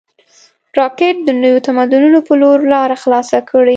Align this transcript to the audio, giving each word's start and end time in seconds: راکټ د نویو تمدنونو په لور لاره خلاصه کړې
راکټ 0.79 1.15
د 1.27 1.29
نویو 1.41 1.63
تمدنونو 1.67 2.19
په 2.27 2.33
لور 2.41 2.59
لاره 2.73 2.95
خلاصه 3.03 3.39
کړې 3.49 3.69